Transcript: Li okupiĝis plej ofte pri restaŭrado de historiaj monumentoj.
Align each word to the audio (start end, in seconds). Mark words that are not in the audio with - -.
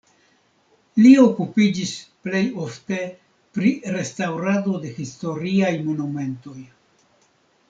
Li 1.01 1.09
okupiĝis 1.23 1.91
plej 2.27 2.41
ofte 2.67 2.99
pri 3.59 3.75
restaŭrado 3.99 4.77
de 4.87 4.97
historiaj 4.97 5.73
monumentoj. 5.87 6.59